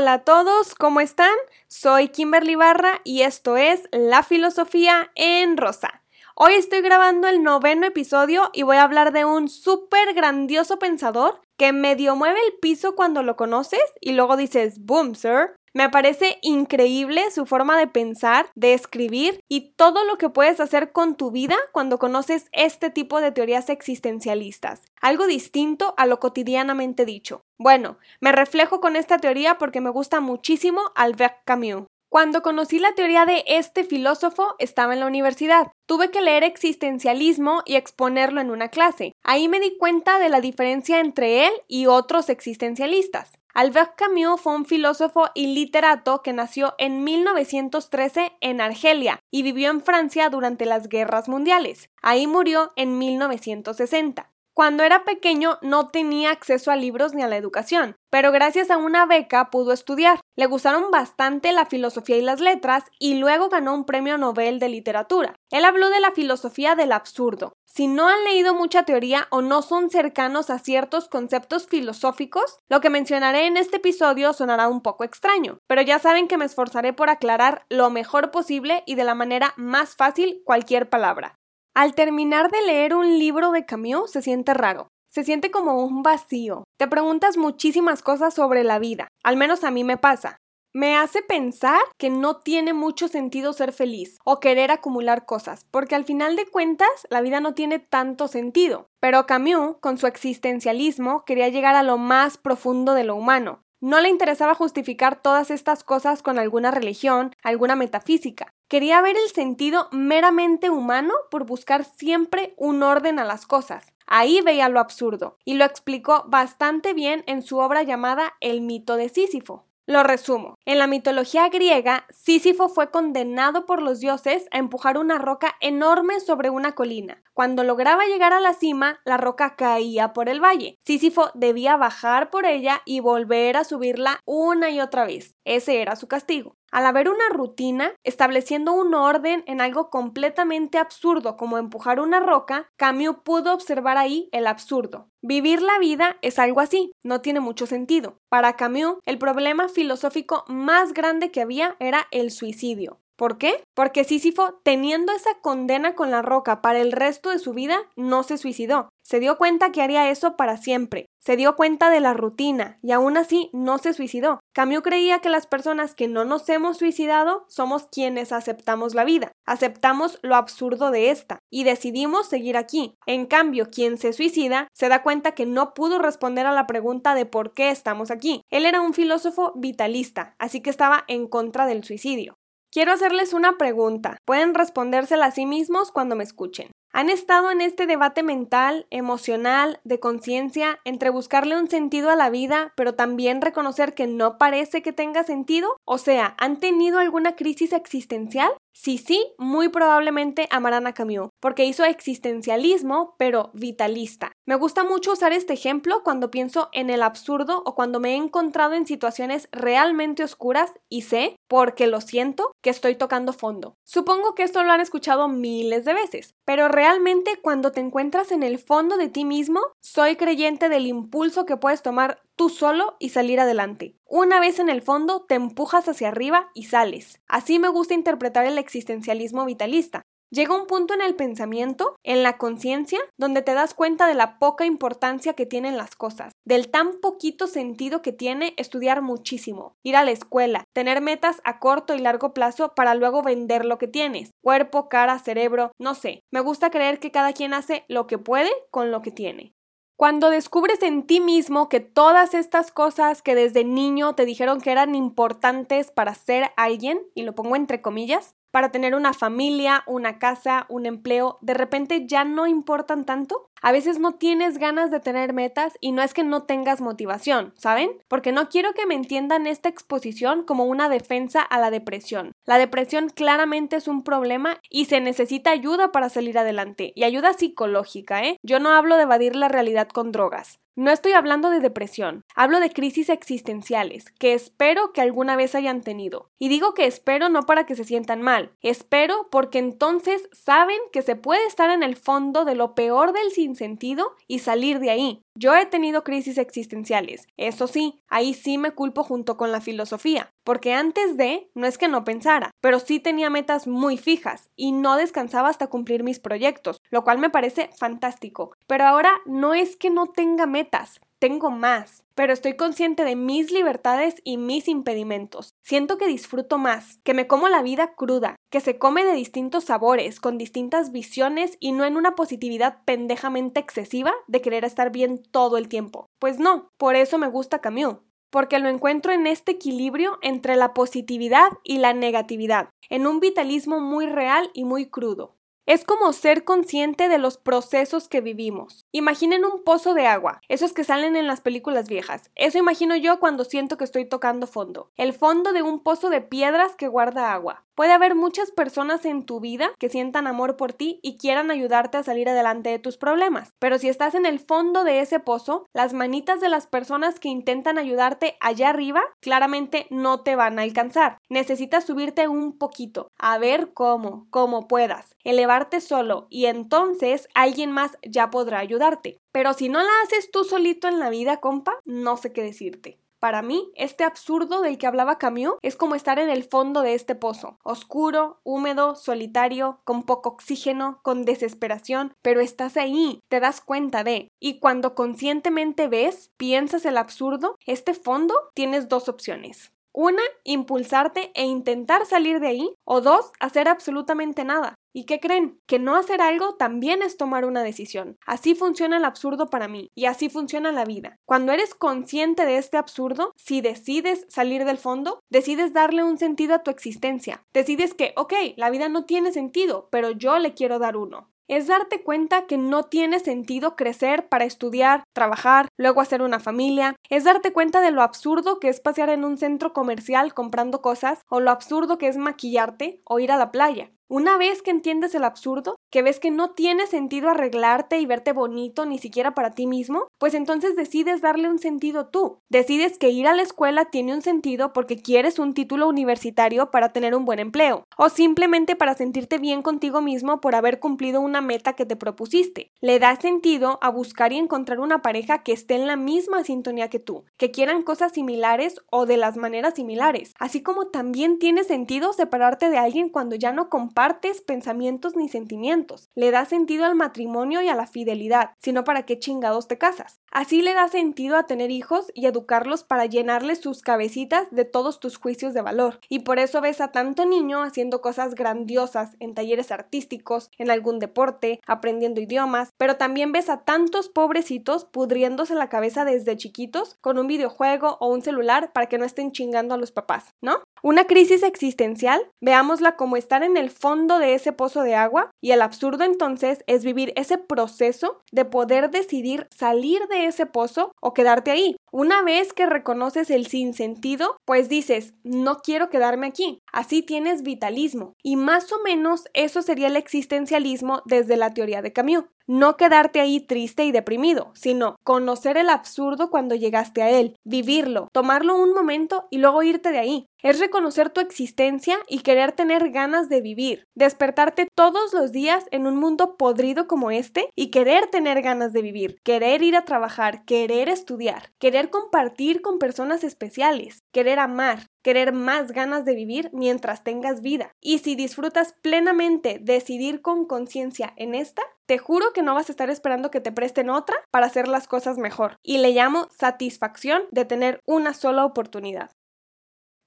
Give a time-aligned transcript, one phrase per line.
[0.00, 1.34] Hola a todos, ¿cómo están?
[1.68, 6.02] Soy Kimberly Barra y esto es La Filosofía en Rosa.
[6.34, 11.42] Hoy estoy grabando el noveno episodio y voy a hablar de un súper grandioso pensador
[11.58, 15.54] que medio mueve el piso cuando lo conoces y luego dices, boom, sir.
[15.72, 20.90] Me parece increíble su forma de pensar, de escribir y todo lo que puedes hacer
[20.90, 27.04] con tu vida cuando conoces este tipo de teorías existencialistas, algo distinto a lo cotidianamente
[27.04, 27.42] dicho.
[27.56, 31.86] Bueno, me reflejo con esta teoría porque me gusta muchísimo Albert Camus.
[32.10, 35.68] Cuando conocí la teoría de este filósofo estaba en la universidad.
[35.86, 39.12] Tuve que leer existencialismo y exponerlo en una clase.
[39.22, 43.39] Ahí me di cuenta de la diferencia entre él y otros existencialistas.
[43.54, 49.70] Albert Camus fue un filósofo y literato que nació en 1913 en Argelia y vivió
[49.70, 51.90] en Francia durante las guerras mundiales.
[52.00, 54.30] Ahí murió en 1960.
[54.52, 58.76] Cuando era pequeño no tenía acceso a libros ni a la educación, pero gracias a
[58.76, 60.20] una beca pudo estudiar.
[60.36, 64.68] Le gustaron bastante la filosofía y las letras y luego ganó un premio Nobel de
[64.68, 65.36] literatura.
[65.50, 67.52] Él habló de la filosofía del absurdo.
[67.66, 72.80] Si no han leído mucha teoría o no son cercanos a ciertos conceptos filosóficos, lo
[72.80, 76.92] que mencionaré en este episodio sonará un poco extraño, pero ya saben que me esforzaré
[76.92, 81.39] por aclarar lo mejor posible y de la manera más fácil cualquier palabra.
[81.74, 84.88] Al terminar de leer un libro de Camus se siente raro.
[85.08, 86.64] Se siente como un vacío.
[86.78, 89.08] Te preguntas muchísimas cosas sobre la vida.
[89.22, 90.36] Al menos a mí me pasa.
[90.72, 95.96] Me hace pensar que no tiene mucho sentido ser feliz o querer acumular cosas, porque
[95.96, 98.86] al final de cuentas la vida no tiene tanto sentido.
[99.00, 103.62] Pero Camus, con su existencialismo, quería llegar a lo más profundo de lo humano.
[103.82, 108.52] No le interesaba justificar todas estas cosas con alguna religión, alguna metafísica.
[108.68, 113.94] Quería ver el sentido meramente humano por buscar siempre un orden a las cosas.
[114.06, 118.96] Ahí veía lo absurdo, y lo explicó bastante bien en su obra llamada El mito
[118.96, 119.64] de Sísifo.
[119.86, 120.56] Lo resumo.
[120.70, 126.20] En la mitología griega, Sísifo fue condenado por los dioses a empujar una roca enorme
[126.20, 127.24] sobre una colina.
[127.34, 130.78] Cuando lograba llegar a la cima, la roca caía por el valle.
[130.84, 135.34] Sísifo debía bajar por ella y volver a subirla una y otra vez.
[135.44, 136.54] Ese era su castigo.
[136.70, 142.70] Al haber una rutina, estableciendo un orden en algo completamente absurdo como empujar una roca,
[142.76, 145.08] Camus pudo observar ahí el absurdo.
[145.20, 148.20] Vivir la vida es algo así, no tiene mucho sentido.
[148.28, 153.00] Para Camus, el problema filosófico más grande que había era el suicidio.
[153.16, 153.62] ¿Por qué?
[153.74, 158.22] Porque Sísifo, teniendo esa condena con la roca para el resto de su vida, no
[158.22, 158.88] se suicidó.
[159.02, 161.04] Se dio cuenta que haría eso para siempre.
[161.20, 164.40] Se dio cuenta de la rutina y aún así no se suicidó.
[164.54, 169.32] Camus creía que las personas que no nos hemos suicidado somos quienes aceptamos la vida,
[169.44, 172.94] aceptamos lo absurdo de esta y decidimos seguir aquí.
[173.06, 177.14] En cambio, quien se suicida se da cuenta que no pudo responder a la pregunta
[177.14, 178.42] de por qué estamos aquí.
[178.48, 182.39] Él era un filósofo vitalista, así que estaba en contra del suicidio.
[182.72, 184.18] Quiero hacerles una pregunta.
[184.24, 186.70] Pueden respondérsela a sí mismos cuando me escuchen.
[186.92, 192.30] ¿Han estado en este debate mental, emocional, de conciencia, entre buscarle un sentido a la
[192.30, 195.76] vida, pero también reconocer que no parece que tenga sentido?
[195.84, 198.52] O sea, ¿han tenido alguna crisis existencial?
[198.72, 204.32] Si sí, muy probablemente amarán a Camus, porque hizo existencialismo, pero vitalista.
[204.46, 208.16] Me gusta mucho usar este ejemplo cuando pienso en el absurdo o cuando me he
[208.16, 213.76] encontrado en situaciones realmente oscuras y sé, porque lo siento, que estoy tocando fondo.
[213.84, 218.42] Supongo que esto lo han escuchado miles de veces, pero realmente cuando te encuentras en
[218.42, 223.10] el fondo de ti mismo, soy creyente del impulso que puedes tomar tú solo y
[223.10, 223.96] salir adelante.
[224.12, 227.20] Una vez en el fondo, te empujas hacia arriba y sales.
[227.28, 230.02] Así me gusta interpretar el existencialismo vitalista.
[230.32, 234.40] Llega un punto en el pensamiento, en la conciencia, donde te das cuenta de la
[234.40, 239.94] poca importancia que tienen las cosas, del tan poquito sentido que tiene estudiar muchísimo, ir
[239.94, 243.86] a la escuela, tener metas a corto y largo plazo para luego vender lo que
[243.86, 246.24] tienes, cuerpo, cara, cerebro, no sé.
[246.32, 249.54] Me gusta creer que cada quien hace lo que puede con lo que tiene.
[250.00, 254.72] Cuando descubres en ti mismo que todas estas cosas que desde niño te dijeron que
[254.72, 260.18] eran importantes para ser alguien, y lo pongo entre comillas, para tener una familia, una
[260.18, 263.49] casa, un empleo, de repente ya no importan tanto?
[263.62, 267.52] A veces no tienes ganas de tener metas y no es que no tengas motivación,
[267.56, 267.90] ¿saben?
[268.08, 272.32] Porque no quiero que me entiendan esta exposición como una defensa a la depresión.
[272.44, 277.34] La depresión claramente es un problema y se necesita ayuda para salir adelante, y ayuda
[277.34, 278.38] psicológica, ¿eh?
[278.42, 280.58] Yo no hablo de evadir la realidad con drogas.
[280.76, 285.82] No estoy hablando de depresión, hablo de crisis existenciales, que espero que alguna vez hayan
[285.82, 286.30] tenido.
[286.38, 291.02] Y digo que espero no para que se sientan mal, espero porque entonces saben que
[291.02, 294.90] se puede estar en el fondo de lo peor del sin sentido y salir de
[294.90, 295.24] ahí.
[295.36, 300.32] Yo he tenido crisis existenciales, eso sí, ahí sí me culpo junto con la filosofía,
[300.42, 304.72] porque antes de, no es que no pensara, pero sí tenía metas muy fijas y
[304.72, 308.56] no descansaba hasta cumplir mis proyectos, lo cual me parece fantástico.
[308.66, 313.52] Pero ahora no es que no tenga metas, tengo más, pero estoy consciente de mis
[313.52, 315.54] libertades y mis impedimentos.
[315.62, 319.64] Siento que disfruto más, que me como la vida cruda, que se come de distintos
[319.64, 325.19] sabores, con distintas visiones y no en una positividad pendejamente excesiva de querer estar bien
[325.22, 326.06] todo el tiempo.
[326.18, 327.96] Pues no, por eso me gusta Camus
[328.30, 333.80] porque lo encuentro en este equilibrio entre la positividad y la negatividad, en un vitalismo
[333.80, 335.36] muy real y muy crudo.
[335.66, 338.86] Es como ser consciente de los procesos que vivimos.
[338.90, 342.30] Imaginen un pozo de agua, esos que salen en las películas viejas.
[342.34, 344.90] Eso imagino yo cuando siento que estoy tocando fondo.
[344.96, 347.66] El fondo de un pozo de piedras que guarda agua.
[347.80, 351.96] Puede haber muchas personas en tu vida que sientan amor por ti y quieran ayudarte
[351.96, 353.54] a salir adelante de tus problemas.
[353.58, 357.30] Pero si estás en el fondo de ese pozo, las manitas de las personas que
[357.30, 361.16] intentan ayudarte allá arriba claramente no te van a alcanzar.
[361.30, 367.96] Necesitas subirte un poquito, a ver cómo, cómo puedas, elevarte solo y entonces alguien más
[368.02, 369.16] ya podrá ayudarte.
[369.32, 372.98] Pero si no la haces tú solito en la vida, compa, no sé qué decirte.
[373.20, 376.94] Para mí, este absurdo del que hablaba Camus es como estar en el fondo de
[376.94, 383.60] este pozo, oscuro, húmedo, solitario, con poco oxígeno, con desesperación, pero estás ahí, te das
[383.60, 384.28] cuenta de.
[384.40, 389.70] Y cuando conscientemente ves, piensas el absurdo, este fondo tienes dos opciones.
[389.92, 392.74] Una, impulsarte e intentar salir de ahí.
[392.84, 394.74] O dos, hacer absolutamente nada.
[394.92, 395.60] ¿Y qué creen?
[395.66, 398.16] Que no hacer algo también es tomar una decisión.
[398.26, 401.16] Así funciona el absurdo para mí y así funciona la vida.
[401.24, 406.54] Cuando eres consciente de este absurdo, si decides salir del fondo, decides darle un sentido
[406.54, 407.44] a tu existencia.
[407.52, 411.66] Decides que, ok, la vida no tiene sentido, pero yo le quiero dar uno es
[411.66, 417.24] darte cuenta que no tiene sentido crecer para estudiar, trabajar, luego hacer una familia, es
[417.24, 421.40] darte cuenta de lo absurdo que es pasear en un centro comercial comprando cosas o
[421.40, 423.90] lo absurdo que es maquillarte o ir a la playa.
[424.12, 428.32] Una vez que entiendes el absurdo, que ves que no tiene sentido arreglarte y verte
[428.32, 432.40] bonito ni siquiera para ti mismo, pues entonces decides darle un sentido tú.
[432.48, 436.92] Decides que ir a la escuela tiene un sentido porque quieres un título universitario para
[436.92, 441.40] tener un buen empleo, o simplemente para sentirte bien contigo mismo por haber cumplido una
[441.40, 442.72] meta que te propusiste.
[442.80, 446.90] Le da sentido a buscar y encontrar una pareja que esté en la misma sintonía
[446.90, 451.62] que tú, que quieran cosas similares o de las maneras similares, así como también tiene
[451.62, 456.08] sentido separarte de alguien cuando ya no compartes partes, pensamientos ni sentimientos.
[456.14, 460.20] Le da sentido al matrimonio y a la fidelidad, sino para qué chingados te casas.
[460.30, 465.00] Así le da sentido a tener hijos y educarlos para llenarles sus cabecitas de todos
[465.00, 466.00] tus juicios de valor.
[466.08, 470.98] Y por eso ves a tanto niño haciendo cosas grandiosas en talleres artísticos, en algún
[470.98, 477.18] deporte, aprendiendo idiomas, pero también ves a tantos pobrecitos pudriéndose la cabeza desde chiquitos con
[477.18, 480.62] un videojuego o un celular para que no estén chingando a los papás, ¿no?
[480.82, 485.50] Una crisis existencial, veámosla como estar en el fondo de ese pozo de agua y
[485.50, 491.12] el absurdo entonces es vivir ese proceso de poder decidir salir de ese pozo o
[491.12, 491.76] quedarte ahí.
[491.92, 496.60] Una vez que reconoces el sinsentido, pues dices, no quiero quedarme aquí.
[496.72, 498.14] Así tienes vitalismo.
[498.22, 502.24] Y más o menos eso sería el existencialismo desde la teoría de Camus.
[502.50, 508.08] No quedarte ahí triste y deprimido, sino conocer el absurdo cuando llegaste a él, vivirlo,
[508.12, 510.26] tomarlo un momento y luego irte de ahí.
[510.42, 515.86] Es reconocer tu existencia y querer tener ganas de vivir, despertarte todos los días en
[515.86, 520.44] un mundo podrido como este y querer tener ganas de vivir, querer ir a trabajar,
[520.44, 527.02] querer estudiar, querer compartir con personas especiales, querer amar, querer más ganas de vivir mientras
[527.04, 527.72] tengas vida.
[527.80, 532.72] Y si disfrutas plenamente decidir con conciencia en esta, te juro que no vas a
[532.72, 535.56] estar esperando que te presten otra para hacer las cosas mejor.
[535.62, 539.12] Y le llamo satisfacción de tener una sola oportunidad.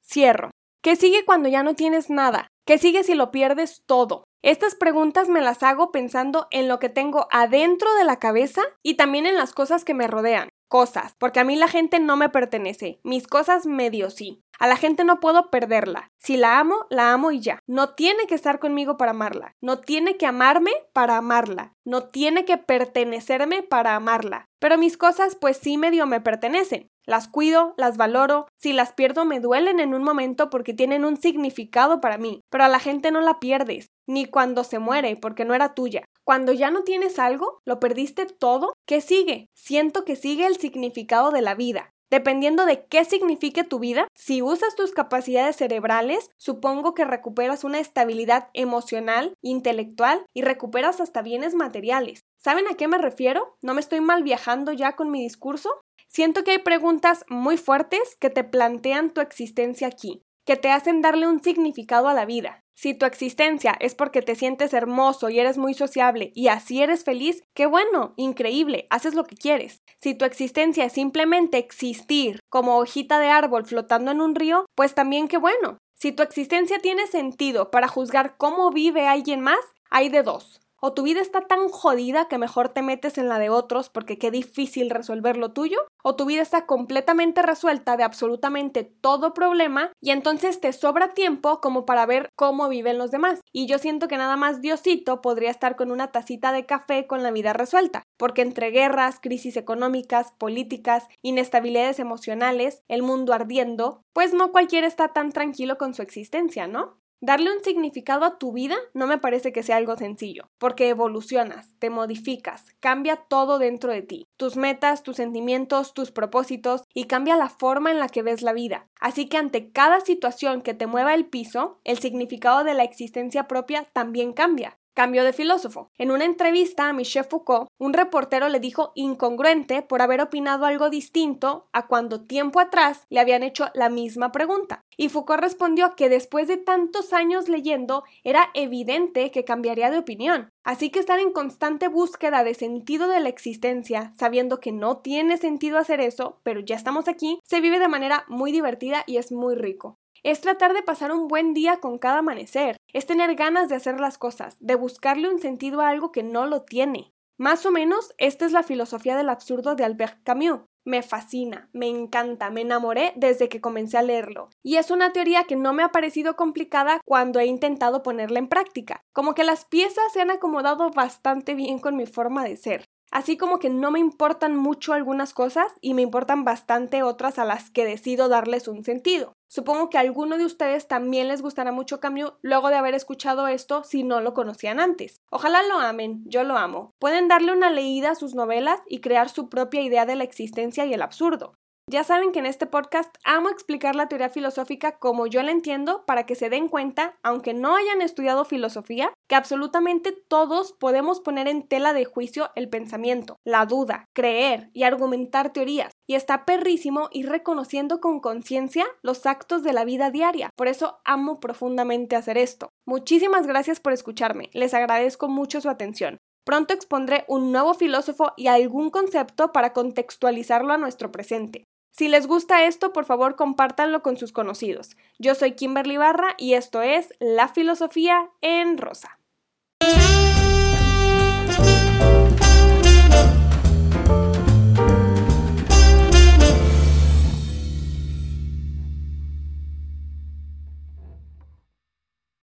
[0.05, 0.51] Cierro.
[0.83, 2.49] ¿Qué sigue cuando ya no tienes nada?
[2.67, 4.25] ¿Qué sigue si lo pierdes todo?
[4.43, 8.93] Estas preguntas me las hago pensando en lo que tengo adentro de la cabeza y
[8.95, 12.29] también en las cosas que me rodean cosas, porque a mí la gente no me
[12.29, 14.41] pertenece, mis cosas medio sí.
[14.57, 16.11] A la gente no puedo perderla.
[16.17, 17.59] Si la amo, la amo y ya.
[17.67, 19.55] No tiene que estar conmigo para amarla.
[19.61, 21.75] No tiene que amarme para amarla.
[21.85, 24.47] No tiene que pertenecerme para amarla.
[24.59, 26.89] Pero mis cosas pues sí medio me pertenecen.
[27.05, 31.17] Las cuido, las valoro, si las pierdo me duelen en un momento porque tienen un
[31.17, 35.45] significado para mí, pero a la gente no la pierdes, ni cuando se muere porque
[35.45, 36.05] no era tuya.
[36.23, 39.47] Cuando ya no tienes algo, lo perdiste todo, ¿qué sigue?
[39.53, 44.43] Siento que sigue el significado de la vida, Dependiendo de qué signifique tu vida, si
[44.43, 51.55] usas tus capacidades cerebrales, supongo que recuperas una estabilidad emocional, intelectual y recuperas hasta bienes
[51.55, 52.19] materiales.
[52.37, 53.57] ¿Saben a qué me refiero?
[53.63, 55.71] ¿No me estoy mal viajando ya con mi discurso?
[56.13, 61.01] Siento que hay preguntas muy fuertes que te plantean tu existencia aquí, que te hacen
[61.01, 62.59] darle un significado a la vida.
[62.75, 67.03] Si tu existencia es porque te sientes hermoso y eres muy sociable y así eres
[67.03, 69.79] feliz, qué bueno, increíble, haces lo que quieres.
[69.99, 74.93] Si tu existencia es simplemente existir como hojita de árbol flotando en un río, pues
[74.93, 75.79] también qué bueno.
[75.95, 80.91] Si tu existencia tiene sentido para juzgar cómo vive alguien más, hay de dos o
[80.91, 84.31] tu vida está tan jodida que mejor te metes en la de otros porque qué
[84.31, 90.11] difícil resolver lo tuyo, o tu vida está completamente resuelta de absolutamente todo problema y
[90.11, 93.39] entonces te sobra tiempo como para ver cómo viven los demás.
[93.53, 97.23] Y yo siento que nada más Diosito podría estar con una tacita de café con
[97.23, 104.33] la vida resuelta, porque entre guerras, crisis económicas, políticas, inestabilidades emocionales, el mundo ardiendo, pues
[104.33, 106.97] no cualquiera está tan tranquilo con su existencia, ¿no?
[107.21, 111.73] Darle un significado a tu vida no me parece que sea algo sencillo, porque evolucionas,
[111.79, 117.37] te modificas, cambia todo dentro de ti, tus metas, tus sentimientos, tus propósitos y cambia
[117.37, 118.87] la forma en la que ves la vida.
[118.99, 123.47] Así que ante cada situación que te mueva el piso, el significado de la existencia
[123.47, 124.77] propia también cambia.
[124.93, 125.89] Cambio de filósofo.
[125.97, 130.91] En una entrevista a Michel Foucault, un reportero le dijo incongruente por haber opinado algo
[130.91, 134.81] distinto a cuando tiempo atrás le habían hecho la misma pregunta.
[134.95, 140.51] Y Foucault respondió que después de tantos años leyendo era evidente que cambiaría de opinión.
[140.63, 145.37] Así que estar en constante búsqueda de sentido de la existencia, sabiendo que no tiene
[145.37, 149.31] sentido hacer eso, pero ya estamos aquí, se vive de manera muy divertida y es
[149.31, 153.67] muy rico es tratar de pasar un buen día con cada amanecer, es tener ganas
[153.67, 157.11] de hacer las cosas, de buscarle un sentido a algo que no lo tiene.
[157.37, 160.61] Más o menos, esta es la filosofía del absurdo de Albert Camus.
[160.85, 164.49] Me fascina, me encanta, me enamoré desde que comencé a leerlo.
[164.61, 168.49] Y es una teoría que no me ha parecido complicada cuando he intentado ponerla en
[168.49, 169.01] práctica.
[169.13, 172.85] Como que las piezas se han acomodado bastante bien con mi forma de ser.
[173.11, 177.45] Así como que no me importan mucho algunas cosas y me importan bastante otras a
[177.45, 179.33] las que decido darles un sentido.
[179.53, 183.45] Supongo que a alguno de ustedes también les gustará mucho Camus luego de haber escuchado
[183.45, 185.21] esto si no lo conocían antes.
[185.29, 186.95] Ojalá lo amen, yo lo amo.
[186.97, 190.87] Pueden darle una leída a sus novelas y crear su propia idea de la existencia
[190.87, 191.53] y el absurdo.
[191.93, 196.05] Ya saben que en este podcast amo explicar la teoría filosófica como yo la entiendo
[196.07, 201.47] para que se den cuenta, aunque no hayan estudiado filosofía, que absolutamente todos podemos poner
[201.47, 205.91] en tela de juicio el pensamiento, la duda, creer y argumentar teorías.
[206.07, 210.49] Y está perrísimo ir reconociendo con conciencia los actos de la vida diaria.
[210.55, 212.69] Por eso amo profundamente hacer esto.
[212.87, 214.49] Muchísimas gracias por escucharme.
[214.53, 216.17] Les agradezco mucho su atención.
[216.43, 221.65] Pronto expondré un nuevo filósofo y algún concepto para contextualizarlo a nuestro presente.
[221.95, 224.97] Si les gusta esto, por favor compártanlo con sus conocidos.
[225.19, 229.19] Yo soy Kimberly Barra y esto es La Filosofía en Rosa.